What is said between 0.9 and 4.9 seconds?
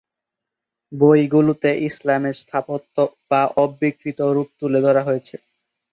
বইগুলোতে ইসলামের স্থাপত্য বা অবিকৃত রূপ তুলে